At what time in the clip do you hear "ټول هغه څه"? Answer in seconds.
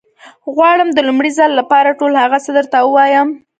1.99-2.51